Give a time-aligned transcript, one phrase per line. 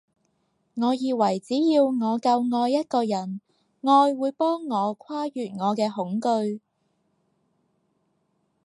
[0.73, 3.39] 我以為只要我夠愛一個人，
[3.83, 6.59] 愛會幫我跨越我嘅恐懼